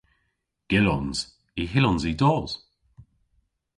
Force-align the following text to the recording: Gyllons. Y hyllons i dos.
Gyllons. 0.69 1.19
Y 1.61 1.63
hyllons 1.71 2.03
i 2.11 2.13
dos. 2.23 2.51